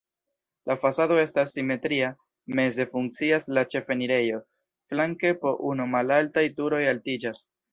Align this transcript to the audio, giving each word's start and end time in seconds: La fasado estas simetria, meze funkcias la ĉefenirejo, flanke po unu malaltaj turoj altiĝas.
La 0.69 0.75
fasado 0.85 1.17
estas 1.23 1.53
simetria, 1.57 2.07
meze 2.61 2.87
funkcias 2.95 3.47
la 3.59 3.65
ĉefenirejo, 3.75 4.41
flanke 4.95 5.35
po 5.45 5.55
unu 5.73 5.91
malaltaj 5.97 6.49
turoj 6.61 6.83
altiĝas. 6.95 7.47